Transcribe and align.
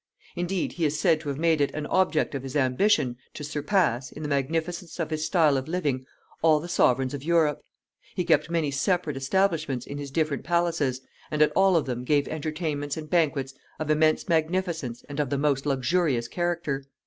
Indeed, 0.35 0.71
he 0.71 0.85
is 0.85 0.99
said 0.99 1.19
to 1.21 1.29
have 1.29 1.37
made 1.37 1.61
it 1.61 1.69
an 1.75 1.85
object 1.85 2.33
of 2.33 2.41
his 2.41 2.55
ambition 2.55 3.17
to 3.35 3.43
surpass, 3.43 4.11
in 4.11 4.23
the 4.23 4.27
magnificence 4.29 4.97
of 4.99 5.11
his 5.11 5.27
style 5.27 5.57
of 5.57 5.67
living, 5.67 6.07
all 6.41 6.59
the 6.59 6.67
sovereigns 6.67 7.13
of 7.13 7.23
Europe. 7.23 7.63
He 8.15 8.23
kept 8.25 8.49
many 8.49 8.71
separate 8.71 9.15
establishments 9.15 9.85
in 9.85 9.99
his 9.99 10.09
different 10.09 10.43
palaces, 10.43 11.01
and 11.29 11.43
at 11.43 11.51
all 11.51 11.75
of 11.75 11.85
them 11.85 12.03
gave 12.03 12.27
entertainments 12.27 12.97
and 12.97 13.11
banquets 13.11 13.53
of 13.77 13.91
immense 13.91 14.27
magnificence 14.27 15.05
and 15.07 15.19
of 15.19 15.29
the 15.29 15.37
most 15.37 15.67
luxurious 15.67 16.27
character. 16.27 16.85